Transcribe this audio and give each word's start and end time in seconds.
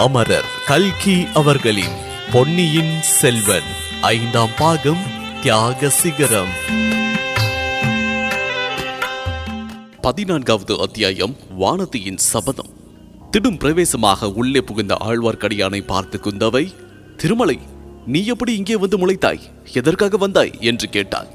அமரர் 0.00 0.44
கல்கி 0.66 1.26
அவர்களின் 1.34 1.96
பொன்னியின் 2.32 3.02
செல்வன் 3.02 3.62
ஐந்தாம் 4.00 4.48
பாகம் 4.56 4.98
தியாக 5.42 5.88
சிகரம். 5.88 6.48
பதினான்காவது 10.00 10.80
அத்தியாயம் 10.80 11.36
வானதியின் 11.60 12.16
சபதம். 12.16 12.66
திடும் 13.30 13.58
பிரவேசமாக 13.58 14.30
உள்ளே 14.30 14.60
புகுந்த 14.60 14.96
ஆழ்வார்க்கடியானை 15.04 15.82
பார்த்து 15.86 16.20
குந்தவை 16.22 16.74
திருமலை 17.16 17.58
நீ 18.06 18.24
எப்படி 18.24 18.56
இங்கே 18.56 18.76
வந்து 18.76 18.98
முளைத்தாய்? 18.98 19.40
எதற்காக 19.72 20.16
வந்தாய்? 20.16 20.52
என்று 20.60 20.88
கேட்டாள். 20.88 21.26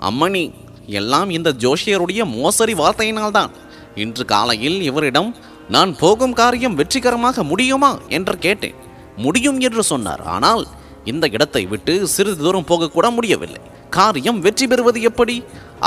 அம்மணி 0.00 0.52
எல்லாம் 0.86 1.30
இந்த 1.30 1.54
ஜோஷியருடைய 1.58 2.24
மோசடி 2.24 2.74
வார்த்தையினால்தான். 2.74 3.50
இன்று 3.94 4.24
காலையில் 4.24 4.82
இவரிடம் 4.82 5.36
நான் 5.74 5.90
போகும் 6.00 6.36
காரியம் 6.40 6.76
வெற்றிகரமாக 6.78 7.42
முடியுமா 7.50 7.90
என்று 8.16 8.34
கேட்டேன். 8.44 8.78
முடியும் 9.24 9.58
என்று 9.66 9.82
சொன்னார். 9.90 10.22
ஆனால் 10.34 10.62
இந்த 11.10 11.24
இடத்தை 11.34 11.62
விட்டு 11.72 11.94
சிறிது 12.14 12.40
தூரம் 12.44 12.66
போகக்கூட 12.70 13.06
முடியவில்லை. 13.16 13.60
காரியம் 13.96 14.40
வெற்றி 14.44 14.66
பெறுவது 14.70 15.00
எப்படி? 15.08 15.36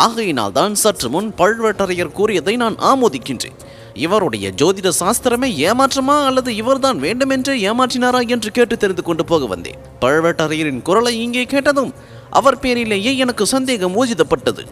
ஆகையினால் 0.04 0.56
தான் 0.60 0.74
சற்று 0.84 1.10
முன் 1.14 1.30
பழுவேட்டரையர் 1.40 2.16
கூறியதை 2.18 2.54
நான் 2.64 2.78
ஆமோதிக்கின்றேன். 2.92 3.58
இவருடைய 4.06 4.46
ஜோதிட 4.60 4.90
சாஸ்திரமே 5.00 5.50
ஏமாற்றமா 5.70 6.16
அல்லது 6.30 6.52
இவர்தான் 6.62 7.02
வேண்டுமென்றே 7.06 7.56
ஏமாற்றினாரா 7.72 8.22
என்று 8.36 8.52
கேட்டு 8.58 8.78
தெரிந்து 8.84 9.04
கொண்டு 9.10 9.26
போக 9.32 9.46
வந்தேன். 9.54 9.82
பழுவேட்டரையரின் 10.04 10.82
குரலை 10.90 11.14
இங்கே 11.26 11.46
கேட்டதும் 11.54 11.92
அவர் 12.40 12.62
பேரிலேயே 12.64 13.12
எனக்கு 13.26 13.46
சந்தேகம் 13.56 13.98
ஊஜிதப்பட்டது 14.02 14.66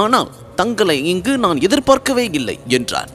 ஆனால் 0.00 0.30
தங்களை 0.60 0.98
இங்கு 1.12 1.34
நான் 1.46 1.62
எதிர்பார்க்கவே 1.68 2.26
இல்லை 2.40 2.58
என்றார். 2.78 3.12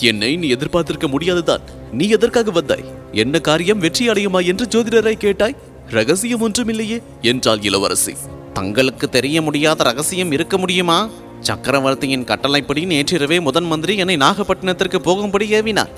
என்னை 0.00 0.36
நீ 0.36 0.48
எதிர்பார்த்திருக்க 0.48 1.08
முடியாதுதான். 1.08 1.60
நீ 1.92 2.08
எதற்காக 2.08 2.50
வந்தாய்? 2.50 2.84
என்ன 3.12 3.38
காரியம் 3.38 3.78
வெற்றி 3.78 4.08
அடையுமா 4.08 4.46
என்று 4.46 4.66
ஜோதிடரை 4.66 5.12
கேட்டாய். 5.12 5.56
ரகசியம் 5.88 6.48
ஒன்றுமில்லையே 6.48 7.02
என்றாள் 7.20 7.60
இளவரசி. 7.60 8.14
தங்களுக்கு 8.52 9.08
தெரிய 9.08 9.42
முடியாத 9.42 9.82
ரகசியம் 9.82 10.32
இருக்க 10.32 10.58
முடியுமா? 10.58 11.10
சக்கரவர்த்தியின் 11.40 12.24
கட்டளைப்படி 12.24 12.84
நேற்றிரவே 12.84 13.40
முதன் 13.40 13.64
மந்திரி 13.64 13.96
என்னை 13.96 14.16
நாகப்பட்டினத்திற்கு 14.16 14.98
போகும்படி 14.98 15.52
ஏவினார். 15.52 15.88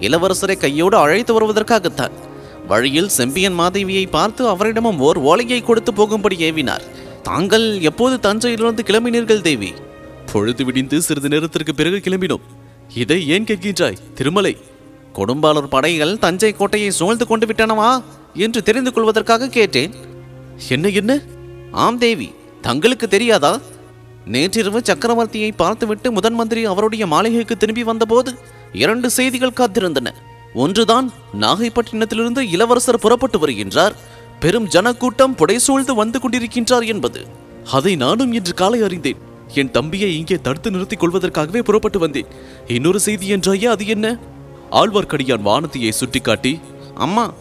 இளவரசரை 0.00 0.56
கையோடு 0.56 0.96
அழைத்து 0.96 1.40
வருவதற்காகத்தான். 1.40 2.10
வழியில் 2.68 3.08
செம்பியன் 3.08 3.58
மாதேவியை 3.58 4.10
பார்த்து 4.10 4.46
அவரிடமும் 4.46 4.98
ஓர் 4.98 5.18
ஓலையை 5.18 5.62
கொடுத்து 5.62 5.94
போகும்படி 5.94 6.36
ஏவினார். 6.36 6.80
தாங்கள் 7.22 7.80
எப்போது 7.80 8.20
தஞ்சையிலிருந்து 8.20 8.82
கிளம்பினீர்கள் 8.82 9.40
தேவி? 9.40 9.72
பொழுது 10.32 10.64
விடிந்து 10.64 11.02
சிறிது 11.02 11.28
நேரத்திற்கு 11.28 11.74
பிறகு 11.74 12.00
கிளம்பினோம். 12.04 12.40
இதை 12.94 13.28
ஏன் 13.28 13.44
கேட்கின்றாய் 13.44 13.96
திருமலை? 14.14 14.56
கொடும்பாளூர் 15.14 15.66
படைகள் 15.66 16.18
தஞ்சை 16.18 16.52
கோட்டையை 16.52 16.90
சூழ்ந்து 16.90 17.26
கொண்டு 17.26 17.46
விட்டனவா 17.46 18.02
என்று 18.34 18.62
தெரிந்து 18.62 18.92
கொள்வதற்காக 18.92 19.48
கேட்டேன். 19.48 19.94
என்ன 20.68 20.88
என்ன? 20.88 21.20
ஆம் 21.70 21.98
தேவி 21.98 22.34
தங்களுக்கு 22.60 23.08
தெரியாதா? 23.08 23.60
நேற்றிரவு 24.24 24.80
சக்கரவர்த்தியை 24.80 25.50
பார்த்துவிட்டு 25.56 26.12
முதன் 26.12 26.34
மந்திரி 26.34 26.64
அவருடைய 26.64 27.06
மாளிகைக்கு 27.06 27.56
திரும்பி 27.56 27.84
வந்தபோது 27.84 28.34
இரண்டு 28.72 29.10
செய்திகள் 29.10 29.58
காத்திருந்தன. 29.60 30.14
ஒன்றுதான் 30.54 31.12
நாகைப்பட்டினத்திலிருந்து 31.40 32.38
இளவரசர் 32.38 32.98
புறப்பட்டு 32.98 33.46
வருகின்றார். 33.46 33.92
பெரும் 34.40 34.66
ஜனக்கூட்டம் 34.66 35.36
புடைசூழ்ந்து 35.36 35.94
வந்து 35.94 36.18
கொண்டிருக்கின்றார் 36.18 36.86
என்பது. 36.86 37.26
அதை 37.72 37.96
நானும் 37.96 38.32
இன்று 38.32 38.54
காலை 38.54 38.82
அறிந்தேன். 38.82 39.30
என் 39.54 39.70
தம்பியை 39.70 40.16
இங்கே 40.16 40.38
தடுத்து 40.42 40.70
நிறுத்திக் 40.70 41.04
கொள்வதற்காகவே 41.04 41.58
புறப்பட்டு 41.58 41.98
வந்தேன். 41.98 42.26
இன்னொரு 42.66 43.00
செய்தி 43.00 43.32
என்றாயே 43.32 43.64
அது 43.64 43.86
என்ன? 43.86 44.18
ஆழ்வார்க்கடியான் 44.70 45.46
வானதியை 45.48 45.90
சுட்டிக்காட்டி 45.90 46.60
அம்மா 46.94 47.32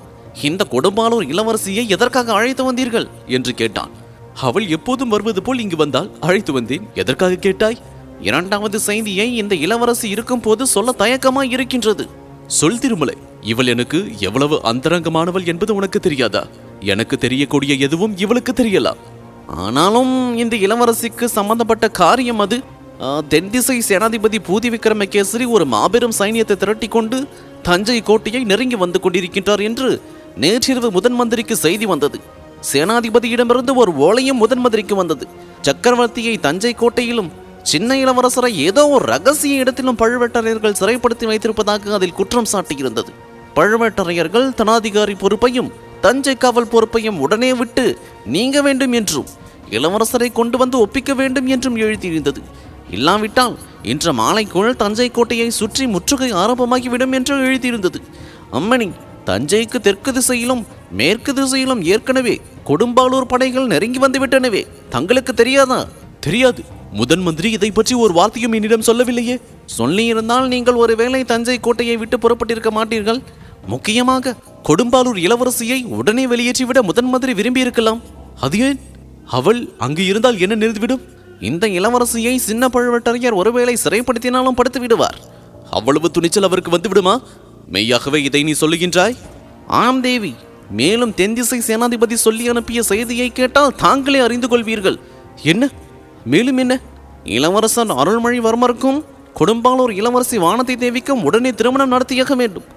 இந்த 0.41 0.67
கொடும்பாலூர் 0.71 1.27
இளவரசியை 1.27 1.87
எதற்காக 1.87 2.33
அழைத்து 2.33 2.73
வந்தீர்கள்? 2.73 3.07
என்று 3.27 3.53
கேட்டான். 3.53 3.89
அவள் 4.35 4.67
எப்போதும் 4.67 5.09
வருவது 5.09 5.41
போல் 5.41 5.59
இங்கு 5.59 5.75
வந்தால் 5.75 6.11
அழைத்து 6.19 6.53
வந்தேன். 6.53 6.87
எதற்காக 6.93 7.35
கேட்டாய்? 7.35 7.77
இரண்டாவது 8.21 8.79
செய்தியை 8.79 9.37
இந்த 9.37 9.55
இளவரசி 9.55 10.09
இருக்கும் 10.09 10.39
போது 10.39 10.67
சொல்ல 10.67 10.95
தயக்கமாய் 10.97 11.51
இருக்கின்றது. 11.51 12.07
சொல் 12.47 12.79
திருமலை 12.79 13.17
இவள் 13.41 13.67
எனக்கு 13.67 14.11
எவ்வளவு 14.19 14.61
அந்தரங்கமானவள் 14.63 15.45
என்பது 15.45 15.75
உனக்கு 15.75 15.99
தெரியாதா? 15.99 16.47
எனக்கு 16.79 17.17
தெரியக்கூடிய 17.17 17.73
எதுவும் 17.75 18.17
இவளுக்கு 18.17 18.53
தெரியலாம் 18.53 19.10
ஆனாலும் 19.65 20.13
இந்த 20.43 20.55
இளவரசிக்கு 20.65 21.25
சம்பந்தப்பட்ட 21.37 21.85
காரியம் 22.01 22.41
அது. 22.45 22.57
தென்திசை 23.33 23.77
சேனாதிபதி 23.87 24.39
பூதி 24.47 24.69
விக்ரமகேசரி 24.73 25.45
ஒரு 25.55 25.65
மாபெரும் 25.73 26.17
சைனியத்தை 26.19 26.55
திரட்டி 26.63 26.87
கொண்டு 26.87 27.17
தஞ்சை 27.67 27.97
கோட்டையை 28.09 28.41
நெருங்கி 28.51 28.77
வந்து 28.83 28.99
கொண்டிருக்கின்றார் 29.03 29.63
என்று 29.69 29.89
நேற்றிரவு 30.43 30.89
முதன் 30.97 31.17
மந்திரிக்கு 31.19 31.55
செய்தி 31.65 31.85
வந்தது. 31.85 32.19
சேனாதிபதியிடமிருந்து 32.71 33.73
ஒரு 33.81 33.91
ஓலையும் 34.07 34.41
முதன் 34.43 34.61
மந்திரிக்கு 34.63 34.95
வந்தது. 35.01 35.25
சக்கரவர்த்தியை 35.67 36.35
தஞ்சை 36.39 36.73
கோட்டையிலும் 36.81 37.31
சின்ன 37.71 37.95
இளவரசரை 38.03 38.51
ஏதோ 38.67 38.83
ஒரு 38.87 39.05
ரகசிய 39.05 39.63
இடத்திலும் 39.63 39.99
பழுவேட்டரையர்கள் 40.01 40.79
சிறைப்படுத்தி 40.79 41.25
வைத்திருப்பதாக 41.31 41.93
அதில் 41.97 42.17
குற்றம் 42.19 42.51
சாட்டியிருந்தது. 42.53 43.11
பழுவேட்டரையர்கள் 43.55 44.47
தனாதிகாரி 44.59 45.15
பொறுப்பையும் 45.23 45.71
தஞ்சை 46.01 46.33
காவல் 46.35 46.71
பொறுப்பையும் 46.73 47.19
உடனே 47.19 47.53
விட்டு 47.53 47.83
நீங்க 48.35 48.57
வேண்டும் 48.61 48.93
என்றும் 48.99 49.27
இளவரசரை 49.77 50.29
கொண்டு 50.31 50.57
வந்து 50.57 50.77
ஒப்பிக்க 50.79 51.13
வேண்டும் 51.13 51.47
என்றும் 51.47 51.77
எழுதியிருந்தது. 51.77 52.41
இல்லாவிட்டால் 52.89 53.55
இன்று 53.91 54.11
மாலைக்குள் 54.13 54.79
தஞ்சை 54.81 55.07
கோட்டையை 55.11 55.49
சுற்றி 55.59 55.85
முற்றுகை 55.87 56.29
ஆரம்பமாகிவிடும் 56.33 57.13
என்று 57.17 57.35
எழுதியிருந்தது. 57.47 57.99
அம்மணி 58.51 58.87
தஞ்சைக்கு 59.25 59.77
தெற்கு 59.79 60.11
திசையிலும் 60.13 60.61
மேற்கு 60.91 61.33
திசையிலும் 61.33 61.81
ஏற்கனவே 61.83 62.35
கொடும்பாலூர் 62.69 63.31
படைகள் 63.33 63.67
நெருங்கி 63.67 63.99
வந்து 63.99 64.19
விட்டனவே 64.19 64.61
தங்களுக்கு 64.89 65.33
தெரியாதா? 65.33 65.79
தெரியாது. 66.19 66.61
முதன் 66.91 67.21
மந்திரி 67.21 67.49
இதை 67.51 67.71
பற்றி 67.71 67.93
ஒரு 67.95 68.13
வார்த்தையும் 68.13 68.53
என்னிடம் 68.53 68.87
சொல்லவில்லையே. 68.87 69.35
சொல்லியிருந்தால் 69.77 70.47
நீங்கள் 70.47 70.79
ஒருவேளை 70.83 71.21
தஞ்சை 71.23 71.59
கோட்டையை 71.59 71.97
விட்டு 71.97 72.17
புறப்பட்டிருக்க 72.17 72.71
மாட்டீர்கள்? 72.77 73.21
முக்கியமாக 73.67 74.35
கொடும்பாலூர் 74.69 75.19
இளவரசியை 75.25 75.79
உடனே 75.99 76.25
வெளியேற்றிவிட 76.27 76.81
முதன் 76.81 77.09
மந்திரி 77.09 77.33
விரும்பியிருக்கலாம். 77.41 78.01
அது 78.39 78.59
ஏன்? 78.59 78.79
அவள் 79.31 79.59
அங்கு 79.77 80.03
இருந்தால் 80.05 80.39
என்ன 80.39 80.55
நிறுத்திவிடும்? 80.55 81.03
இந்த 81.39 81.65
இளவரசியை 81.67 82.35
சின்ன 82.47 82.67
பழுவேட்டரையர் 82.67 83.39
ஒருவேளை 83.41 83.73
சிறைப்படுத்தினாலும் 83.83 84.57
படுத்து 84.59 84.79
விடுவார் 84.79 85.17
அவ்வளவு 85.71 86.11
துணிச்சல் 86.11 86.43
அவருக்கு 86.43 86.71
வந்து 86.71 86.89
விடுமா 86.89 87.13
மெய்யாகவே 87.67 88.19
இதை 88.23 88.43
நீ 88.43 88.53
சொல்லுகின்றாய். 88.61 89.15
ஆம் 89.67 90.01
தேவி 90.01 90.33
மேலும் 90.71 91.13
தென்திசை 91.13 91.59
சேனாதிபதி 91.67 92.13
சொல்லி 92.13 92.49
அனுப்பிய 92.49 92.81
செய்தியை 92.83 93.29
கேட்டால் 93.29 93.75
தாங்களே 93.75 94.19
அறிந்து 94.19 94.47
கொள்வீர்கள். 94.47 94.97
என்ன? 95.43 95.69
மேலும் 96.25 96.57
என்ன? 96.57 96.73
இளவரசன் 97.23 97.91
அருள்மொழிவர்மருக்கும் 97.91 98.99
கொடும்பாலூர் 99.39 99.91
இளவரசி 99.91 100.37
வானதி 100.37 100.75
தேவிக்கும் 100.83 101.23
உடனே 101.23 101.51
திருமணம் 101.51 101.91
நடத்தியாக 101.91 102.35
வேண்டும். 102.35 102.67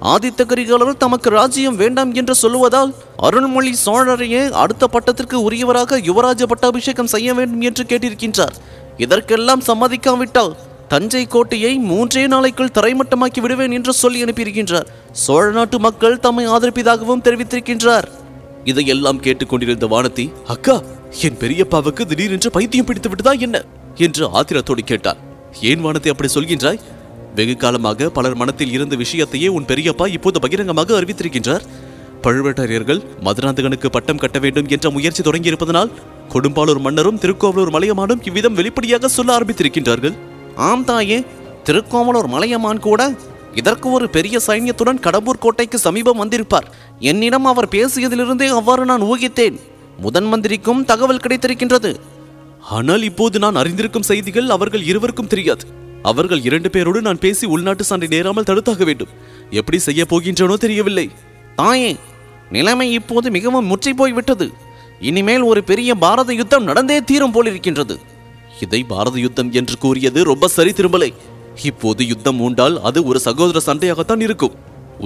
ஆதித்த 0.00 0.46
கரிகாலர் 0.46 0.96
தமக்கு 0.96 1.30
ராஜ்யம் 1.30 1.76
வேண்டாம் 1.76 2.14
என்று 2.14 2.34
சொல்லுவதால் 2.42 2.94
அருள்மொழி 3.16 3.74
சோழரையே 3.84 4.50
அடுத்த 4.50 4.86
பட்டத்திற்கு 4.86 5.36
உரியவராக 5.50 5.98
யுவராஜ 5.98 6.42
பட்டாபிஷேகம் 6.42 7.06
செய்ய 7.06 7.34
வேண்டும் 7.34 7.60
என்று 7.60 7.84
கேட்டிருக்கின்றார். 7.84 8.54
இதற்கெல்லாம் 8.96 9.62
சம்மதிக்காவிட்டால் 9.66 10.56
தஞ்சை 10.88 11.26
கோட்டையை 11.26 11.78
மூன்றே 11.78 12.26
நாளைக்குள் 12.26 12.74
தரைமட்டமாக்கி 12.74 13.40
விடுவேன் 13.40 13.70
என்று 13.70 13.92
சொல்லி 13.92 14.24
அனுப்பியிருக்கின்றார். 14.24 14.86
சோழ 15.12 15.50
நாட்டு 15.50 15.78
மக்கள் 15.78 16.20
தம்மை 16.20 16.48
ஆதரிப்பதாகவும் 16.48 17.22
தெரிவித்திருக்கின்றார். 17.24 18.08
இதையெல்லாம் 18.64 19.20
கேட்டுக்கொண்டிருந்த 19.20 19.86
வானதி 19.86 20.32
அக்கா 20.46 20.82
என் 21.20 21.36
பெரியப்பாவுக்கு 21.40 22.04
திடீரென்று 22.04 22.50
பைத்தியம் 22.50 22.86
பிடித்து 22.86 23.08
விட்டதா 23.08 23.30
என்ன? 23.30 23.64
என்று 23.96 24.26
ஆத்திரத்தோடு 24.28 24.78
கேட்டார் 24.84 25.16
ஏன் 25.60 25.80
வானத்தை 25.80 26.12
அப்படி 26.12 26.32
சொல்கின்றாய்? 26.34 26.80
வெகு 27.38 27.54
காலமாக 27.56 28.08
பலர் 28.16 28.36
மனத்தில் 28.40 28.72
இருந்த 28.76 28.94
விஷயத்தையே 29.02 29.48
உன் 29.56 29.68
பெரியப்பா 29.70 30.06
இப்போது 30.16 30.38
பகிரங்கமாக 30.44 30.94
அறிவித்திருக்கின்றார். 30.98 31.64
பழுவேட்டரையர்கள் 32.24 33.00
மதுராந்தகனுக்கு 33.26 33.88
பட்டம் 33.96 34.20
கட்ட 34.22 34.38
வேண்டும் 34.44 34.68
என்ற 34.74 34.90
முயற்சி 34.96 35.22
தொடங்கியிருப்பதனால் 35.22 35.90
கொடும்பாளூர் 36.32 36.80
மன்னரும் 36.86 37.18
திருக்கோவலூர் 37.22 37.72
மலையமானும் 37.76 38.22
இவ்விதம் 38.28 38.56
வெளிப்படையாக 38.60 39.08
சொல்ல 39.08 39.30
ஆரம்பித்திருக்கின்றார்கள். 39.38 40.14
ஆம் 40.68 40.86
தாயே 40.90 41.18
திருக்கோவலூர் 41.68 42.30
மலையமான் 42.34 42.84
கூட 42.86 43.10
இதற்கு 43.60 43.88
ஒரு 43.96 44.06
பெரிய 44.14 44.36
சைன்யத்துடன் 44.46 45.02
கடம்பூர் 45.06 45.42
கோட்டைக்கு 45.44 45.78
சமீபம் 45.78 46.20
வந்திருப்பார். 46.22 46.66
என்னிடம் 47.10 47.46
அவர் 47.52 47.72
பேசியதிலிருந்தே 47.74 48.48
அவ்வாறு 48.58 48.84
நான் 48.90 49.06
ஊகித்தேன். 49.10 49.58
முதன் 50.04 50.28
மந்திரிக்கும் 50.32 50.84
தகவல் 50.84 51.22
கிடைத்திருக்கின்றது. 51.24 51.92
ஆனால் 52.76 53.02
இப்போது 53.02 53.38
நான் 53.44 53.60
அறிந்திருக்கும் 53.62 54.08
செய்திகள் 54.10 54.48
அவர்கள் 54.48 54.84
இருவருக்கும் 54.90 55.32
தெரியாது. 55.34 55.64
அவர்கள் 56.10 56.44
இரண்டு 56.48 56.68
பேரோடு 56.74 57.00
நான் 57.06 57.22
பேசி 57.24 57.44
உள்நாட்டு 57.54 57.84
சண்டை 57.90 58.08
நேராமல் 58.14 58.48
தடுத்தாக 58.48 58.84
வேண்டும். 58.88 59.12
எப்படி 59.60 59.78
செய்ய 59.86 60.02
போகின்றனோ 60.12 60.56
தெரியவில்லை. 60.64 61.06
தாயே 61.60 61.92
நிலைமை 62.56 62.88
இப்போது 62.98 63.28
மிகவும் 63.36 63.70
முற்றி 63.72 63.92
போய் 64.00 64.16
விட்டது 64.16 64.46
இனிமேல் 65.08 65.44
ஒரு 65.50 65.60
பெரிய 65.70 65.90
பாரத 66.02 66.32
யுத்தம் 66.40 66.68
நடந்தே 66.70 66.98
தீரும் 67.08 67.34
போலிருக்கின்றது. 67.36 67.94
இதை 68.64 68.80
பாரத 68.92 69.16
யுத்தம் 69.24 69.50
என்று 69.60 69.76
கூறியது 69.84 70.20
ரொம்ப 70.30 70.48
சரி 70.56 70.72
திருமலை 70.78 71.10
இப்போது 71.70 72.02
யுத்தம் 72.12 72.40
உண்டால் 72.46 72.76
அது 72.88 72.98
ஒரு 73.10 73.18
சகோதர 73.26 73.60
சண்டையாகத்தான் 73.66 74.22
இருக்கும். 74.26 74.54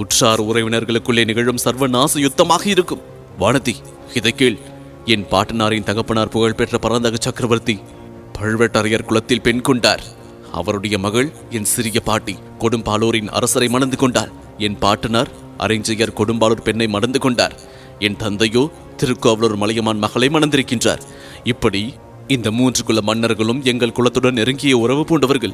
உற்றார் 0.01 0.41
உறவினர்களுக்குள்ளே 0.49 1.23
நிகழும் 1.29 1.63
சர்வநாச 1.65 2.13
யுத்தமாக 2.25 2.63
இருக்கும். 2.73 3.03
வானதி 3.41 3.75
இதை 4.19 4.33
கேள். 4.39 4.59
என் 5.13 5.25
பாட்டனாரின் 5.31 5.87
தகப்பனார் 5.89 6.33
புகழ்பெற்ற 6.35 6.77
பரந்தக 6.85 7.19
சக்கரவர்த்தி 7.25 7.75
பழுவேட்டரையர் 8.37 9.07
குலத்தில் 9.09 9.45
பெண் 9.47 9.65
கொண்டார். 9.67 10.03
அவருடைய 10.51 10.97
மகள் 10.97 11.31
என் 11.49 11.65
சிறிய 11.65 11.99
பாட்டி 11.99 12.35
கொடும்பாலூரின் 12.59 13.27
அரசரை 13.27 13.67
மணந்து 13.67 13.97
கொண்டார் 13.97 14.31
என் 14.57 14.77
பாட்டனார் 14.77 15.31
அரைஞ்சையர் 15.57 16.17
கொடும்பாலூர் 16.17 16.61
பெண்ணை 16.61 16.87
மணந்து 16.87 17.19
கொண்டார். 17.19 17.55
என் 17.99 18.15
தந்தையோ 18.15 18.71
திருக்கோவலூர் 18.97 19.55
மலையமான் 19.55 19.97
மகளை 19.97 20.27
மணந்திருக்கின்றார். 20.27 21.01
இப்படி 21.43 21.93
இந்த 22.27 22.51
மூன்று 22.51 22.83
குல 22.83 23.01
மன்னர்களும் 23.01 23.63
எங்கள் 23.63 23.91
குலத்துடன் 23.91 24.31
நெருங்கிய 24.31 24.77
உறவு 24.77 25.03
பூண்டவர்கள். 25.03 25.53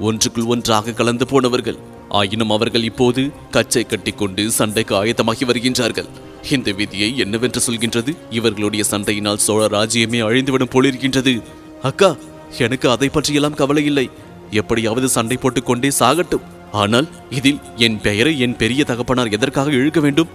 ஒன்றுக்குள் 0.00 0.44
ஒன்றாக 0.44 0.92
கலந்து 0.92 1.26
போனவர்கள். 1.26 1.78
ஆயினும் 2.08 2.50
அவர்கள் 2.50 2.82
இப்போது 2.82 3.30
கச்சை 3.50 3.84
கட்டிக்கொண்டு 3.84 4.50
சண்டைக்கு 4.50 5.04
ஆயத்தமாகி 5.04 5.44
வருகின்றார்கள். 5.46 6.08
இந்த 6.50 6.72
விதியை 6.72 7.18
என்னவென்று 7.18 7.60
சொல்கின்றது? 7.66 8.16
இவர்களுடைய 8.30 8.84
சண்டையினால் 8.90 9.36
சோழ 9.36 9.66
ராஜ்யமே 9.66 10.20
அழிந்துவிடும் 10.22 10.74
போலிருக்கின்றது. 10.74 11.42
அக்கா 11.82 12.16
எனக்கு 12.58 12.90
அதை 12.90 13.08
பற்றியெல்லாம் 13.08 13.54
கவலை 13.54 13.84
இல்லை. 13.84 14.10
எப்படியாவது 14.50 15.08
சண்டை 15.08 15.36
போட்டுக்கொண்டே 15.36 15.90
சாகட்டும். 15.98 16.44
ஆனால் 16.72 17.08
இதில் 17.30 17.60
என் 17.76 18.00
பெயரை 18.00 18.38
என் 18.38 18.56
பெரிய 18.56 18.84
தகப்பனார் 18.84 19.28
எதற்காக 19.28 19.70
இழுக்க 19.70 20.00
வேண்டும்? 20.00 20.28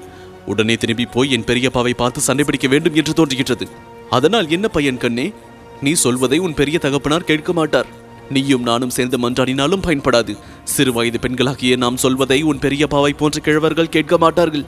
உடனே 0.45 0.75
திரும்பி 0.75 1.05
போய் 1.05 1.31
என் 1.31 1.43
பெரியப்பாவை 1.43 1.93
பார்த்து 1.93 2.21
சண்டை 2.21 2.45
பிடிக்க 2.45 2.67
வேண்டும் 2.67 2.93
என்று 2.93 3.13
தோன்றுகின்றது. 3.13 3.67
அதனால் 4.09 4.49
என்ன 4.49 4.67
பையன் 4.67 4.97
கண்ணே? 4.97 5.33
நீ 5.81 5.93
சொல்வதை 5.93 6.37
உன் 6.37 6.53
பெரிய 6.53 6.77
தகப்பனார் 6.79 7.23
கேட்க 7.23 7.53
மாட்டார். 7.53 7.85
நீயும் 8.29 8.63
நானும் 8.63 8.89
சேர்ந்து 8.89 9.29
மன்றாடினாலும் 9.29 9.85
பயன்படாது. 9.87 10.37
சிறு 10.63 10.93
வயது 10.93 11.19
பெண்களாகிய 11.19 11.77
நாம் 11.77 11.97
சொல்வதை 11.97 12.41
உன் 12.41 12.59
பெரியப்பாவை 12.59 13.09
போன்ற 13.09 13.39
கிழவர்கள் 13.45 13.89
கேட்க 13.89 14.17
மாட்டார்கள். 14.17 14.65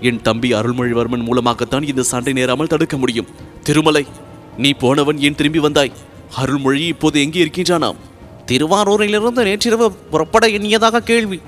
என் 0.00 0.22
தம்பி 0.22 0.54
அருள்மொழிவர்மன் 0.54 1.22
மூலமாகத்தான் 1.22 1.82
இந்த 1.82 2.02
சண்டை 2.02 2.32
நேராமல் 2.32 2.66
தடுக்க 2.66 2.96
முடியும். 2.96 3.26
திருமலை 3.62 4.06
நீ 4.58 4.72
போனவன் 4.72 5.18
ஏன் 5.18 5.34
திரும்பி 5.34 5.58
வந்தாய்? 5.58 5.92
அருள்மொழி 6.36 6.86
இப்போது 6.86 7.20
எங்கே 7.20 7.44
இருக்கின்றானாம்? 7.44 7.96
திருவாரூரிலிருந்து 8.48 9.42
நேற்றிரவு 9.48 9.86
புறப்பட 10.12 10.46
எண்ணியதாக 10.48 11.02
கேள்வி. 11.10 11.38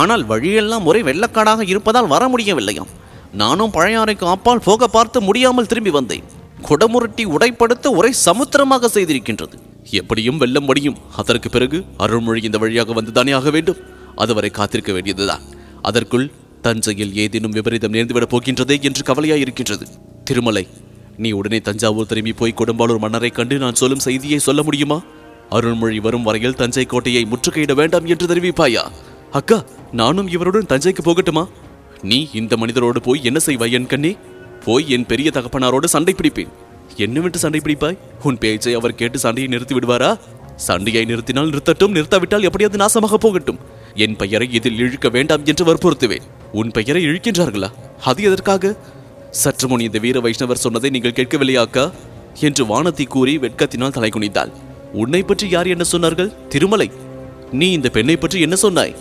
ஆனால் 0.00 0.24
வழியெல்லாம் 0.24 0.86
ஒரே 0.86 1.00
வெள்ளக்காடாக 1.02 1.66
இருப்பதால் 1.68 2.06
வர 2.06 2.22
முடியவில்லையாம். 2.28 2.90
நானும் 3.32 3.72
பழையாறைக்கு 3.72 4.26
அப்பால் 4.34 4.66
போக 4.68 4.86
பார்த்து 4.86 5.20
முடியாமல் 5.20 5.66
திரும்பி 5.66 5.90
வந்தேன். 5.90 6.28
குடமுருட்டி 6.68 7.24
உடைப்படுத்த 7.36 7.90
ஒரே 7.98 8.12
சமுத்திரமாக 8.26 8.90
செய்திருக்கின்றது. 8.94 9.56
எப்படியும் 10.00 10.40
வெல்லம் 10.40 10.66
முடியும். 10.70 10.96
அதற்கு 11.16 11.50
பிறகு 11.50 11.78
அருள்மொழி 11.96 12.40
இந்த 12.42 12.58
வழியாக 12.58 12.94
வந்துதானே 13.00 13.34
ஆக 13.34 13.50
வேண்டும்? 13.50 13.80
அதுவரை 14.16 14.50
காத்திருக்க 14.50 14.92
வேண்டியதுதான். 14.92 15.44
அதற்குள் 15.82 16.26
தஞ்சையில் 16.62 17.14
ஏதேனும் 17.14 17.54
விபரீதம் 17.56 17.92
நேர்ந்துவிடப் 17.92 18.32
போகின்றதே 18.32 18.76
என்று 18.88 19.02
கவலையாக 19.02 19.40
இருக்கின்றது 19.40 19.86
திருமலை 20.24 20.64
நீ 21.16 21.30
உடனே 21.38 21.58
தஞ்சாவூர் 21.60 22.10
திரும்பி 22.10 22.32
போய் 22.32 22.58
கொடும்பாளூர் 22.58 23.04
மன்னரை 23.04 23.30
கண்டு 23.30 23.58
நான் 23.58 23.78
சொல்லும் 23.80 24.04
செய்தியை 24.06 24.38
சொல்ல 24.38 24.62
முடியுமா? 24.62 24.98
அருள்மொழி 25.50 25.98
வரும் 25.98 26.22
வரையில் 26.22 26.54
தஞ்சை 26.54 26.84
கோட்டையை 26.84 27.26
முற்றுகையிட 27.30 27.74
வேண்டாம் 27.74 28.06
என்று 28.06 28.26
தெரிவிப்பாயா? 28.26 28.90
அக்கா 29.30 29.64
நானும் 29.92 30.28
இவருடன் 30.28 30.68
தஞ்சைக்கு 30.68 31.02
போகட்டுமா? 31.04 31.48
நீ 32.02 32.28
இந்த 32.32 32.56
மனிதரோடு 32.56 33.00
போய் 33.02 33.24
என்ன 33.24 33.38
செய்வாய் 33.46 33.72
என் 33.72 33.86
கண்ணே? 33.86 34.16
போய் 34.64 34.90
என் 34.90 35.06
பெரிய 35.06 35.30
தகப்பனாரோடு 35.34 35.84
சண்டை 35.84 36.14
பிடிப்பேன். 36.14 36.48
என்னவென்று 36.96 37.38
சண்டை 37.38 37.60
பிடிப்பாய்? 37.64 37.98
உன் 38.22 38.38
பேச்சை 38.38 38.74
அவர் 38.74 38.94
கேட்டு 38.94 39.18
சண்டையை 39.18 39.50
நிறுத்தி 39.50 39.74
விடுவாரா? 39.74 40.18
சண்டையை 40.56 41.04
நிறுத்தினால் 41.04 41.50
நிறுத்தட்டும் 41.50 41.94
நிறுத்தாவிட்டால் 41.94 42.42
எப்படியாவது 42.42 42.78
நாசமாக 42.84 43.14
போகட்டும். 43.14 43.58
என் 43.94 44.16
பெயரை 44.16 44.52
இதில் 44.52 44.78
இழுக்க 44.78 45.08
வேண்டாம் 45.08 45.44
என்று 45.44 45.64
வற்புறுத்துவேன். 45.64 46.26
உன் 46.52 46.70
பெயரை 46.70 47.04
இழுக்கின்றார்களா? 47.04 47.70
அது 48.04 48.22
எதற்காக? 48.22 48.76
சற்று 49.30 49.68
முன் 49.68 49.80
இந்த 49.80 49.98
வீர 49.98 50.20
வைஷ்ணவர் 50.20 50.64
சொன்னதை 50.64 50.90
நீங்கள் 50.90 51.12
கேட்கவில்லையா 51.12 51.56
அக்கா? 51.56 51.90
என்று 52.40 52.66
வானத்தை 52.66 53.04
கூறி 53.04 53.38
வெட்கத்தினால் 53.38 53.92
தலை 53.92 54.10
குனிந்தாள். 54.14 54.52
உன்னை 54.92 55.22
பற்றி 55.22 55.48
யார் 55.48 55.66
என்ன 55.66 55.84
சொன்னார்கள்? 55.92 56.48
திருமலை 56.48 56.90
நீ 57.52 57.72
இந்த 57.72 57.88
பெண்ணை 57.88 58.16
பற்றி 58.16 58.40
என்ன 58.40 58.56
சொன்னாய்? 58.56 58.94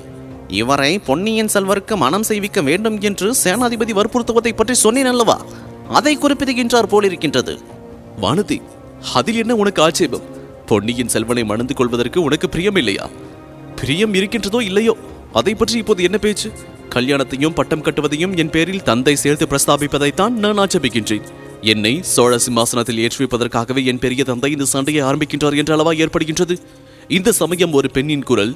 இவரை 0.47 1.00
பொன்னியின் 1.00 1.51
செல்வருக்கு 1.53 1.95
மனம் 1.95 2.24
செய்விக்க 2.24 2.62
வேண்டும் 2.62 3.01
என்று 3.01 3.33
சேனாதிபதி 3.44 3.94
வற்புறுத்துவதை 3.94 4.56
பற்றி 4.56 4.74
சொன்னேன் 4.74 5.06
அல்லவா? 5.06 5.45
அதை 5.89 6.18
குறிப்பிடுகின்றார் 6.18 6.88
போலிருக்கின்றது. 6.88 7.59
வானதி 8.21 8.62
அதில் 9.13 9.36
என்ன 9.36 9.56
உனக்கு 9.56 9.81
ஆட்சேபம்? 9.81 10.27
பொன்னியின் 10.65 11.07
செல்வனை 11.07 11.44
மணந்து 11.44 11.74
கொள்வதற்கு 11.74 12.21
உனக்கு 12.21 12.50
பிரியம் 12.50 12.75
இல்லையா 12.75 13.09
பிரியம் 13.75 14.13
இருக்கின்றதோ 14.13 14.59
இல்லையோ? 14.63 14.97
அதை 15.33 15.56
பற்றி 15.56 15.77
இப்போது 15.77 16.03
என்ன 16.03 16.18
பேச்சு? 16.18 16.51
கல்யாணத்தையும் 16.89 17.53
பட்டம் 17.53 17.83
கட்டுவதையும் 17.83 18.38
என் 18.38 18.50
பேரில் 18.50 18.83
தந்தை 18.83 19.15
சேர்த்து 19.15 19.45
பிரஸ்தாபிப்பதைத்தான் 19.45 20.30
நான் 20.30 20.57
ஆட்சேபிக்கின்றேன். 20.57 21.27
என்னை 21.64 21.92
சோழ 22.04 22.34
சிம்மாசனத்தில் 22.38 23.00
ஏற்றி 23.06 23.20
வைப்பதற்காகவே 23.22 23.82
என் 23.86 24.02
பெரிய 24.04 24.24
தந்தை 24.24 24.52
இந்த 24.52 24.66
சண்டையை 24.66 25.02
ஆரம்பிக்கின்றார் 25.04 25.58
என்ற 25.62 25.72
அளவா 25.76 25.94
ஏற்படுகின்றது. 26.04 26.56
இந்த 27.08 27.32
சமயம் 27.32 27.74
ஒரு 27.74 27.88
பெண்ணின் 27.90 28.28
குரல் 28.30 28.54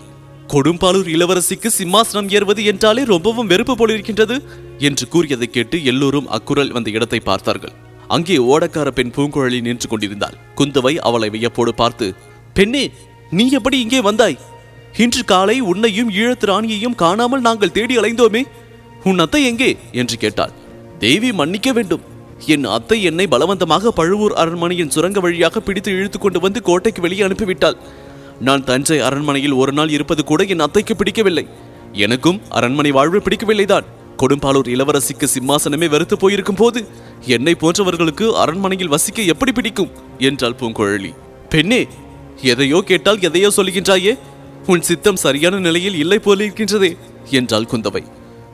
கொடும்பாலூர் 0.54 1.10
இளவரசிக்கு 1.16 1.70
சிம்மாசனம் 1.78 2.30
ஏறுவது 2.30 2.64
என்றாலே 2.64 3.04
ரொம்பவும் 3.04 3.48
வெறுப்பு 3.48 3.74
போலிருக்கின்றது 3.80 4.36
என்று 4.78 5.08
கூறியதை 5.08 5.48
கேட்டு 5.50 5.84
எல்லோரும் 5.84 6.28
அக்குரல் 6.28 6.72
வந்த 6.72 6.90
இடத்தை 6.90 7.20
பார்த்தார்கள். 7.20 7.74
அங்கே 8.08 8.38
ஓடக்கார 8.38 8.88
பெண் 8.90 9.14
பூங்குழலி 9.16 9.60
நின்று 9.62 9.88
கொண்டிருந்தாள். 9.88 10.38
குந்தவை 10.56 10.94
அவளை 10.98 11.30
வியப்போடு 11.30 11.74
பார்த்து 11.74 12.08
பெண்ணே 12.54 12.86
நீ 13.32 13.50
எப்படி 13.50 13.78
இங்கே 13.80 14.02
வந்தாய்? 14.02 14.40
இன்று 14.98 15.24
காலை 15.26 15.58
உன்னையும் 15.62 16.12
ஈழத்து 16.12 16.46
ராணியையும் 16.52 16.96
காணாமல் 16.96 17.42
நாங்கள் 17.42 17.72
தேடி 17.72 17.98
அலைந்தோமே 17.98 18.44
உன் 19.04 19.20
அத்தை 19.20 19.44
எங்கே? 19.44 19.78
என்று 19.92 20.18
கேட்டாள். 20.18 20.54
தேவி 21.00 21.32
மன்னிக்க 21.32 21.72
வேண்டும். 21.74 22.04
என் 22.48 22.66
அத்தை 22.66 22.98
என்னை 23.04 23.26
பலவந்தமாக 23.28 23.88
பழுவூர் 23.88 24.34
அரண்மனையின் 24.34 24.92
சுரங்க 24.96 25.20
வழியாக 25.20 25.60
பிடித்து 25.60 25.92
இழுத்து 25.92 26.20
கொண்டு 26.20 26.40
வந்து 26.40 26.62
கோட்டைக்கு 26.62 27.02
வெளியே 27.02 27.24
அனுப்பிவிட்டாள். 27.24 27.78
நான் 28.40 28.64
தஞ்சை 28.64 29.00
அரண்மனையில் 29.00 29.54
ஒரு 29.54 29.72
நாள் 29.72 29.90
இருப்பது 29.90 30.24
கூட 30.24 30.44
என் 30.44 30.60
அத்தைக்கு 30.60 30.96
பிடிக்கவில்லை. 30.96 31.46
எனக்கும் 31.92 32.42
அரண்மனை 32.50 32.92
வாழ்வு 32.92 33.20
பிடிக்கவில்லைதான். 33.20 33.88
கொடும்பாலூர் 34.18 34.70
இளவரசிக்கு 34.76 35.28
சிம்மாசனமே 35.36 35.90
வெறுத்து 35.90 36.18
போயிருக்கும் 36.18 36.56
போது 36.56 36.88
என்னை 37.26 37.56
போன்றவர்களுக்கு 37.62 38.26
அரண்மனையில் 38.32 38.94
வசிக்க 38.96 39.22
எப்படி 39.22 39.52
பிடிக்கும்? 39.52 39.92
என்றாள் 40.18 40.60
பூங்குழலி. 40.60 41.12
பெண்ணே 41.50 41.88
எதையோ 42.42 42.84
கேட்டால் 42.86 43.20
எதையோ 43.20 43.52
சொல்கின்றாயே 43.58 44.18
உன் 44.68 44.82
சித்தம் 44.82 45.16
சரியான 45.16 45.60
நிலையில் 45.60 45.96
இல்லை 45.96 46.20
போலிருக்கின்றதே 46.20 46.98
என்றாள் 47.30 47.70
குந்தவை. 47.72 48.04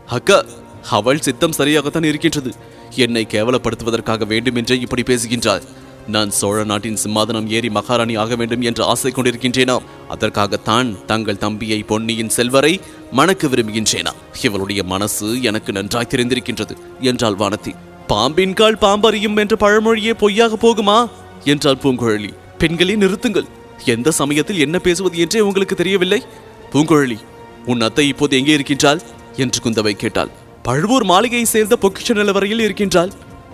அக்கா 0.06 0.46
அவள் 0.90 1.20
சித்தம் 1.20 1.58
சரியாகத்தான் 1.58 2.04
இருக்கின்றது. 2.04 2.52
என்னை 2.96 3.28
கேவலப்படுத்துவதற்காக 3.30 4.28
வேண்டுமென்றே 4.28 4.80
இப்படி 4.80 5.02
பேசுகின்றாள் 5.02 5.62
நான் 6.08 6.30
சோழ 6.30 6.64
நாட்டின் 6.64 6.98
சிம்மாதனம் 7.04 7.48
ஏறி 7.48 7.70
மகாராணி 7.70 8.16
ஆக 8.16 8.36
வேண்டும் 8.36 8.62
என்று 8.62 8.84
ஆசை 8.84 9.12
கொண்டிருக்கின்றேனாம் 9.12 9.86
அதற்காகத்தான் 10.10 11.06
தங்கள் 11.06 11.38
தம்பியை 11.38 11.84
பொன்னியின் 11.84 12.30
செல்வரை 12.30 12.82
மணக்க 13.12 13.48
விரும்புகின்றேனா? 13.48 14.12
இவளுடைய 14.42 14.84
மனசு 14.84 15.42
எனக்கு 15.42 15.72
நன்றாய் 15.72 16.08
தெரிந்திருக்கின்றது. 16.10 16.78
என்றாள் 17.00 17.34
வானதி. 17.34 17.76
பாம்பின் 18.08 18.54
கால் 18.54 18.78
பாம்பறியும் 18.82 19.38
என்ற 19.38 19.56
பழமொழியே 19.56 20.14
பொய்யாக 20.14 20.56
போகுமா? 20.56 21.10
என்றாள் 21.44 21.78
பூங்குழலி. 21.84 22.34
பெண்களே 22.58 22.96
நிறுத்துங்கள். 22.96 23.46
எந்த 23.86 24.12
சமயத்தில் 24.12 24.60
என்ன 24.60 24.80
பேசுவது 24.80 25.18
என்றே 25.18 25.40
உங்களுக்கு 25.40 25.76
தெரியவில்லை? 25.76 26.24
பூங்குழலி 26.72 27.18
உன் 27.66 27.82
அத்தை 27.82 28.08
இப்போது 28.08 28.38
எங்கே 28.38 28.54
இருக்கின்றாள்? 28.54 29.02
என்று 29.38 29.70
குந்தவை 29.70 29.92
கேட்டாள். 29.92 30.30
பழுவூர் 30.70 31.04
மாளிகையை 31.04 31.46
சேர்ந்த 31.46 31.78
பொக்கிஷ 31.82 32.14
நிலவரையில் 32.14 32.60
இருக்கின்றாள். 32.60 33.12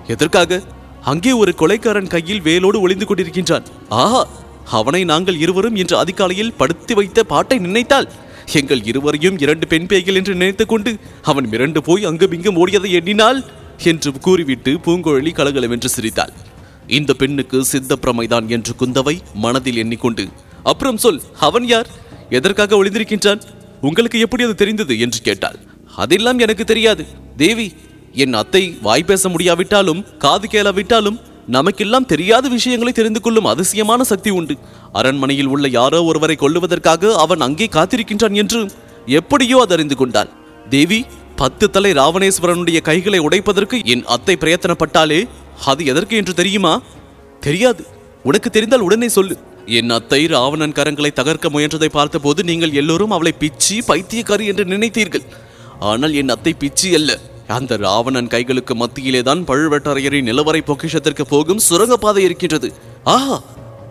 எதற்காக? 0.08 0.62
அங்கே 1.02 1.32
ஒரு 1.32 1.54
கொலைக்காரன் 1.58 2.08
கையில் 2.08 2.42
வேலோடு 2.42 2.82
ஒளிந்து 2.82 3.06
கொண்டிருக்கின்றான். 3.06 3.66
ஆஹா! 3.90 4.28
அவனை 4.72 5.04
நாங்கள் 5.04 5.38
இருவரும் 5.38 5.76
இன்று 5.76 5.98
அதிகாலையில் 5.98 6.54
படுத்து 6.54 6.96
வைத்த 6.96 7.24
பாட்டை 7.24 7.58
நினைத்தால் 7.58 8.12
எங்கள் 8.54 8.84
இருவரையும் 8.84 9.40
இரண்டு 9.40 9.68
பெண் 9.68 9.86
பேய்கள் 9.86 10.16
என்று 10.16 10.36
நினைத்துக் 10.36 10.68
கொண்டு 10.68 10.98
அவன் 11.22 11.50
மிரண்டு 11.50 11.78
போய் 11.78 12.06
அங்குமிங்கும் 12.06 12.68
ஓடியதை 12.68 12.90
எண்ணினாள் 12.90 13.44
என்று 13.78 14.12
கூறிவிட்டு 14.12 14.72
பூங்குழலி 14.72 15.34
கலகலவென்று 15.34 15.90
சிரித்தாள். 15.90 16.34
இந்த 16.88 17.14
பெண்ணுக்கு 17.14 17.66
சித்த 17.66 17.96
பிரமைதான் 18.02 18.48
என்று 18.48 18.74
குந்தவை 18.80 19.20
மனதில் 19.34 19.78
எண்ணிக்கொண்டு 19.78 20.28
அப்புறம் 20.64 20.98
சொல் 20.98 21.22
அவன் 21.40 21.68
யார்? 21.68 21.88
எதற்காக 22.30 22.84
ஒளிந்திருக்கின்றான்? 22.84 23.42
உங்களுக்கு 23.82 24.20
எப்படி 24.20 24.44
அது 24.44 24.56
தெரிந்தது? 24.56 25.00
என்று 25.00 25.22
கேட்டாள். 25.22 25.60
அதெல்லாம் 25.96 26.40
எனக்கு 26.46 26.64
தெரியாது. 26.64 27.04
தேவி 27.38 27.68
என் 28.24 28.36
அத்தை 28.42 28.64
வாய் 28.82 29.08
பேச 29.10 29.30
முடியாவிட்டாலும் 29.30 30.04
காது 30.18 30.48
கேளாவிட்டாலும் 30.52 31.20
நமக்கெல்லாம் 31.56 32.08
தெரியாத 32.12 32.46
விஷயங்களை 32.48 32.92
தெரிந்து 32.94 33.20
கொள்ளும் 33.22 33.50
அதிசயமான 33.52 34.04
சக்தி 34.04 34.30
உண்டு. 34.30 34.56
அரண்மனையில் 34.92 35.52
உள்ள 35.54 35.66
யாரோ 35.68 36.00
ஒருவரை 36.04 36.36
கொல்லுவதற்காக 36.40 37.12
அவன் 37.24 37.46
அங்கே 37.48 37.68
காத்திருக்கின்றான் 37.72 38.38
என்று 38.44 38.62
எப்படியோ 39.20 39.58
அது 39.62 39.74
அறிந்து 39.74 39.96
கொண்டாள். 39.96 40.32
தேவி 40.70 41.00
பத்து 41.36 41.66
தலை 41.70 41.92
ராவணேஸ்வரனுடைய 41.92 42.80
கைகளை 42.82 43.20
உடைப்பதற்கு 43.20 43.78
என் 43.94 44.06
அத்தை 44.16 44.36
பிரயத்தனப்பட்டாலே 44.40 45.20
அது 45.66 45.82
எதற்கு 45.86 46.16
என்று 46.18 46.34
தெரியுமா? 46.34 46.74
தெரியாது. 47.40 47.84
உனக்கு 48.24 48.50
தெரிந்தால் 48.50 48.86
உடனே 48.88 49.08
சொல்லு. 49.08 49.36
என் 49.80 49.90
அத்தை 49.90 50.22
ராவணன் 50.26 50.76
கரங்களை 50.80 51.12
தகர்க்க 51.16 51.50
முயன்றதை 51.50 51.90
பார்த்தபோது 51.90 52.42
நீங்கள் 52.44 52.78
எல்லோரும் 52.82 53.12
அவளை 53.12 53.34
பிச்சி 53.40 53.78
பைத்தியக்காரி 53.88 54.46
என்று 54.52 54.66
நினைத்தீர்கள். 54.66 55.26
ஆனால் 55.80 56.14
என் 56.14 56.30
அத்தை 56.30 56.56
பிச்சி 56.60 56.94
அல்ல. 56.94 57.20
அந்த 57.48 57.78
ராவணன் 57.78 58.28
கைகளுக்கு 58.28 58.76
மத்தியிலே 58.76 59.22
தான் 59.22 59.44
பழுவேட்டரையரின் 59.48 60.24
நிலவரை 60.24 60.62
பொக்கிஷத்திற்கு 60.62 61.22
போகும் 61.22 61.58
சுரங்கப்பாதை 61.58 62.24
இருக்கின்றது. 62.24 62.74
ஆஹா 63.04 63.42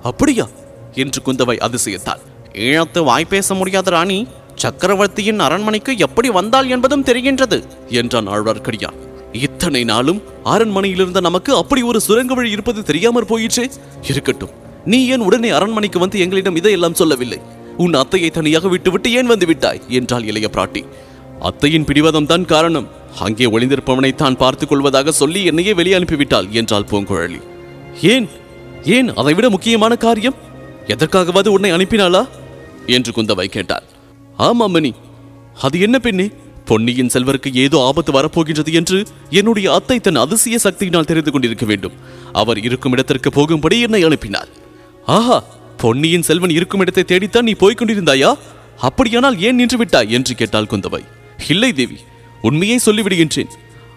அப்படியா? 0.02 0.48
என்று 0.94 1.22
குந்தவை 1.22 1.56
அதிசயத்தாள். 1.58 2.22
ஈழத்து 2.52 3.04
வாய்ப்பேச 3.04 3.54
முடியாத 3.54 3.90
ராணி 3.90 4.26
சக்கரவர்த்தியின் 4.54 5.40
அரண்மனைக்கு 5.40 5.96
எப்படி 5.96 6.30
வந்தாள் 6.30 6.68
என்பதும் 6.68 7.04
தெரிகின்றது 7.04 7.64
என்றான் 7.88 8.28
ஆழ்வார்க்கடியான். 8.28 8.98
இத்தனை 9.32 9.84
நாளும் 9.84 10.22
அரண்மனையிலிருந்த 10.44 11.20
நமக்கு 11.20 11.56
அப்படி 11.56 11.82
ஒரு 11.82 12.00
சுரங்க 12.00 12.34
வழி 12.34 12.50
இருப்பது 12.50 12.82
தெரியாமற் 12.82 13.26
போயிற்றே. 13.26 13.70
இருக்கட்டும் 14.10 14.50
நீ 14.84 15.06
ஏன் 15.06 15.20
உடனே 15.20 15.48
அரண்மனைக்கு 15.48 15.98
வந்து 15.98 16.18
எங்களிடம் 16.18 16.56
இதையெல்லாம் 16.56 16.94
சொல்லவில்லை? 16.94 17.40
உன் 17.76 17.94
அத்தையை 17.94 18.30
தனியாக 18.30 18.68
விட்டுவிட்டு 18.68 19.12
ஏன் 19.12 19.26
வந்து 19.26 19.46
விட்டாய்? 19.46 19.80
என்றாள் 19.88 20.24
இளைய 20.24 20.48
பிராட்டி. 20.52 20.84
அத்தையின் 21.48 21.84
பிடிவாதம் 21.84 22.26
தான் 22.26 22.44
காரணம். 22.44 22.86
அங்கே 23.20 23.46
ஒளிந்திருப்பவனை 23.46 24.14
தான் 24.14 24.36
பார்த்துக் 24.36 24.68
கொள்வதாக 24.68 25.12
சொல்லி 25.12 25.44
என்னையே 25.44 25.72
வெளியே 25.74 25.96
அனுப்பிவிட்டாள் 25.98 26.48
என்றாள் 26.50 26.88
பூங்குழலி. 26.90 27.40
ஏன்? 28.12 28.28
ஏன் 28.84 29.08
அதைவிட 29.14 29.50
முக்கியமான 29.50 29.94
காரியம்? 29.96 30.38
எதற்காகவாது 30.86 31.48
உன்னை 31.48 31.70
அனுப்பினாளா? 31.72 32.22
என்று 32.86 33.12
குந்தவை 33.12 33.46
கேட்டாள். 33.46 33.86
ஆமாம் 34.36 34.70
மணி 34.70 34.92
அது 35.66 35.80
என்ன 35.80 35.98
பெண்ணே? 35.98 36.26
பொன்னியின் 36.64 37.10
செல்வருக்கு 37.14 37.50
ஏதோ 37.54 37.78
ஆபத்து 37.80 38.12
வரப்போகின்றது 38.12 38.72
என்று 38.72 38.98
என்னுடைய 39.30 39.66
அத்தை 39.72 40.00
தன் 40.00 40.16
அதிசய 40.16 40.58
சக்தியினால் 40.62 41.08
தெரிந்து 41.10 41.30
கொண்டிருக்க 41.30 41.64
வேண்டும். 41.66 41.96
அவர் 42.32 42.58
இருக்கும் 42.58 42.92
இடத்திற்கு 42.92 43.30
போகும்படி 43.30 43.78
என்னை 43.80 44.02
அனுப்பினார் 44.04 44.50
ஆஹா 45.06 45.38
பொன்னியின் 45.76 46.26
செல்வன் 46.28 46.56
இருக்கும் 46.58 46.80
இடத்தை 46.80 47.04
தேடித்தான் 47.04 47.44
நீ 47.44 47.52
போய்க் 47.52 47.80
கொண்டிருந்தாயா? 47.80 48.30
அப்படியானால் 48.78 49.36
ஏன் 49.38 49.54
நின்று 49.54 49.76
விட்டாய்? 49.76 50.10
என்று 50.10 50.34
கேட்டாள் 50.34 50.70
குந்தவை. 50.70 51.02
இல்லை 51.48 51.72
தேவி 51.72 51.96
உண்மையை 52.42 52.80
சொல்லிவிடுகின்றேன். 52.86 53.50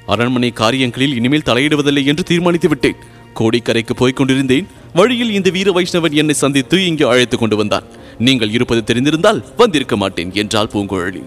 அரண்மனை 0.06 0.50
காரியங்களில் 0.50 1.16
இனிமேல் 1.16 1.46
தலையிடுவதில்லை 1.46 2.06
என்று 2.06 2.24
தீர்மானித்து 2.24 2.68
விட்டேன். 2.68 2.96
கோடிக்கரைக்கு 3.36 3.94
போய்க் 3.96 4.16
கொண்டிருந்தேன். 4.16 4.68
வழியில் 4.94 5.32
இந்த 5.32 5.50
வீர 5.50 5.72
வைஷ்ணவன் 5.72 6.12
என்னை 6.12 6.36
சந்தித்து 6.36 6.86
இங்கு 6.86 7.08
அழைத்துக் 7.08 7.40
கொண்டு 7.40 7.56
வந்தான். 7.56 7.84
நீங்கள் 8.18 8.52
இருப்பது 8.52 8.94
தெரிந்திருந்தால் 8.94 9.44
வந்திருக்க 9.58 9.98
மாட்டேன் 9.98 10.32
என்றாள் 10.34 10.70
பூங்குழலி. 10.74 11.24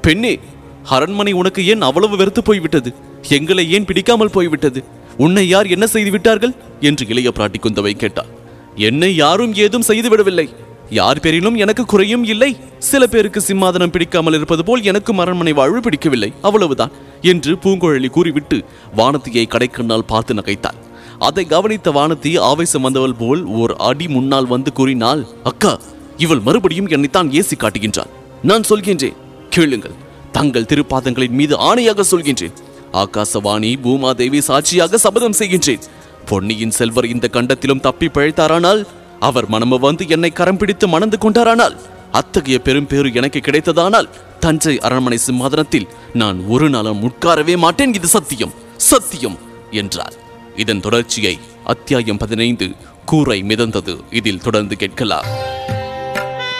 பெண்ணே 0.00 0.38
அரண்மனை 0.84 1.32
உனக்கு 1.32 1.66
ஏன் 1.66 1.80
அவ்வளவு 1.80 2.16
வெறுத்து 2.16 2.42
போய்விட்டது? 2.42 2.94
எங்களை 3.28 3.72
ஏன் 3.72 3.84
பிடிக்காமல் 3.84 4.30
போய்விட்டது? 4.30 4.84
உன்னை 5.16 5.48
யார் 5.48 5.66
என்ன 5.66 5.86
செய்து 5.86 6.10
விட்டார்கள்? 6.10 6.54
என்று 6.80 7.08
இளைய 7.08 7.32
பிராட்டி 7.34 7.54
குந்தவை 7.60 7.92
கேட்டார் 7.92 8.26
என்னை 8.74 9.14
யாரும் 9.16 9.54
ஏதும் 9.54 9.82
செய்துவிடவில்லை. 9.82 10.54
யார் 10.90 11.20
பேரிலும் 11.20 11.54
எனக்கு 11.54 11.84
குறையும் 11.84 12.24
இல்லை. 12.24 12.56
சில 12.78 13.06
பேருக்கு 13.06 13.40
சிம்மாதனம் 13.40 13.90
பிடிக்காமல் 13.90 14.32
இருப்பது 14.32 14.64
போல் 14.64 14.82
எனக்கு 14.82 15.14
அரண்மனை 15.16 15.52
வாழ்வு 15.52 15.80
பிடிக்கவில்லை. 15.80 16.32
அவ்வளவுதான். 16.42 16.90
என்று 17.20 17.54
பூங்குழலி 17.54 18.10
கூறிவிட்டு 18.10 18.64
வானத்தியை 18.96 19.46
கடைக்கண்ணால் 19.48 20.06
பார்த்து 20.06 20.34
நகைத்தாள். 20.34 20.78
அதை 21.18 21.44
கவனித்த 21.44 21.90
வானத்தி 21.90 22.38
ஆவேசம் 22.38 22.82
வந்தவள் 22.82 23.14
போல் 23.14 23.44
ஓர் 23.44 23.76
அடி 23.76 24.08
முன்னால் 24.08 24.46
வந்து 24.46 24.72
கூறினாள் 24.72 25.26
அக்கா 25.44 25.80
இவள் 26.16 26.40
மறுபடியும் 26.40 26.88
என்னைத்தான் 26.88 27.30
ஏசி 27.30 27.52
காட்டுகின்றாள். 27.58 28.08
நான் 28.42 28.62
சொல்கின்றேன் 28.68 29.16
கேளுங்கள். 29.50 29.92
தங்கள் 30.32 30.64
திருப்பாதங்களின் 30.64 31.30
மீது 31.30 31.56
ஆணையாக 31.56 32.00
சொல்கின்றேன் 32.10 32.52
ஆகாசவாணி 32.92 33.76
பூமாதேவி 33.82 34.38
சாட்சியாக 34.38 34.98
சபதம் 34.98 35.38
செய்கின்றேன். 35.38 35.80
பொன்னியின் 36.26 36.70
செல்வர் 36.70 37.06
இந்த 37.06 37.28
கண்டத்திலும் 37.32 37.80
தப்பி 37.80 38.06
பிழைத்தாரானால் 38.06 38.86
அவர் 39.28 39.50
மனம 39.50 39.78
வந்து 39.78 40.08
என்னை 40.08 40.30
கரம் 40.30 40.56
பிடித்து 40.56 40.88
மணந்து 40.88 41.18
கொண்டாரானால் 41.20 41.76
அத்தகைய 42.12 42.58
பெரும் 42.58 42.86
பேரு 42.86 43.12
எனக்கு 43.12 43.38
கிடைத்ததானால் 43.38 44.08
தஞ்சை 44.40 44.78
அரண்மனை 44.78 45.18
சிம்மாதனத்தில் 45.26 45.88
நான் 46.12 46.38
ஒரு 46.46 46.70
நாளும் 46.70 47.02
உட்காரவே 47.08 47.56
மாட்டேன். 47.56 47.94
இது 47.94 48.06
சத்தியம் 48.06 48.54
சத்தியம் 48.76 49.38
என்றார். 49.70 50.12
இதன் 50.56 50.80
தொடர்ச்சியை 50.80 51.38
அத்தியாயம் 51.64 52.16
பதினைந்து 52.16 52.66
கூரை 53.04 53.42
மிதந்தது. 53.42 53.94
இதில் 54.10 54.44
தொடர்ந்து 54.46 54.76
கேட்கலாம். 54.76 55.24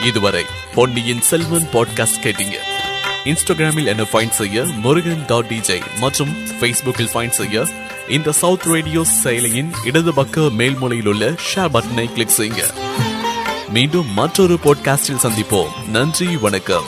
இதுவரை 0.06 0.44
பொன்னியின் 0.75 1.21
செல்வன் 1.21 1.68
பாட்காஸ்ட் 1.73 2.23
கேட்டீங்க. 2.23 2.56
இன்ஸ்டாகிராமில் 3.25 3.87
என்ன 3.87 4.02
ஃபைண்ட் 4.02 4.31
செய்ய 4.31 4.64
முருகன் 4.64 5.25
டாட் 5.26 5.45
டிஜே 5.45 5.81
மற்றும் 5.99 6.37
ஃபேஸ்புக்கில் 6.61 7.11
ஃபைண்ட் 7.14 7.28
செய்ய 7.28 7.66
இந்த 8.09 8.33
சவுத் 8.33 8.62
ரேடியோ 8.62 9.04
செயலியின் 9.25 9.71
இடது 9.85 10.14
பக்க 10.14 10.40
மேல்மொழியில் 10.40 11.07
உள்ள 11.07 11.31
ஷேர் 11.31 11.69
பட்டனை 11.75 12.12
கிளிக் 12.12 12.35
செய்யுங்க. 12.37 12.75
மீண்டும் 13.69 14.12
மற்றொரு 14.12 14.59
பாட்காஸ்டில் 14.64 15.23
சந்திப்போம். 15.23 15.88
நன்றி 15.88 16.37
வணக்கம். 16.37 16.85